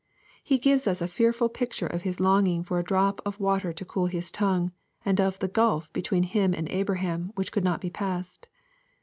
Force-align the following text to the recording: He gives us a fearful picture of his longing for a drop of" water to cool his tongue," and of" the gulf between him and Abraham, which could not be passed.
He 0.43 0.57
gives 0.57 0.87
us 0.87 0.99
a 0.99 1.07
fearful 1.07 1.47
picture 1.47 1.85
of 1.85 2.01
his 2.01 2.19
longing 2.19 2.63
for 2.63 2.79
a 2.79 2.83
drop 2.83 3.21
of" 3.23 3.39
water 3.39 3.71
to 3.71 3.85
cool 3.85 4.07
his 4.07 4.31
tongue," 4.31 4.71
and 5.05 5.21
of" 5.21 5.37
the 5.37 5.47
gulf 5.47 5.93
between 5.93 6.23
him 6.23 6.55
and 6.55 6.67
Abraham, 6.69 7.29
which 7.35 7.51
could 7.51 7.63
not 7.63 7.81
be 7.81 7.91
passed. 7.91 8.47